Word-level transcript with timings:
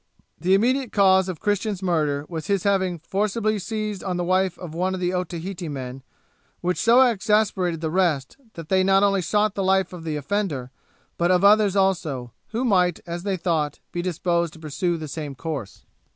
The 0.39 0.55
immediate 0.55 0.91
cause 0.91 1.29
of 1.29 1.39
Christian's 1.39 1.83
murder 1.83 2.25
was 2.27 2.47
his 2.47 2.63
having 2.63 2.97
forcibly 2.97 3.59
seized 3.59 4.03
on 4.03 4.17
the 4.17 4.23
wife 4.23 4.57
of 4.57 4.73
one 4.73 4.95
of 4.95 4.99
the 4.99 5.13
Otaheite 5.13 5.69
men, 5.69 6.01
which 6.59 6.79
so 6.79 7.03
exasperated 7.03 7.81
the 7.81 7.91
rest, 7.91 8.35
that 8.53 8.69
they 8.69 8.83
not 8.83 9.03
only 9.03 9.21
sought 9.21 9.53
the 9.53 9.63
life 9.63 9.93
of 9.93 10.03
the 10.03 10.15
offender, 10.15 10.71
but 11.19 11.29
of 11.29 11.43
others 11.43 11.75
also, 11.75 12.31
who 12.47 12.65
might, 12.65 12.99
as 13.05 13.21
they 13.21 13.37
thought, 13.37 13.79
be 13.91 14.01
disposed 14.01 14.53
to 14.53 14.59
pursue 14.59 14.97
the 14.97 15.07
same 15.07 15.35
course. 15.35 15.85